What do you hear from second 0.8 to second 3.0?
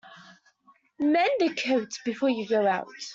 Mend the coat before you go out.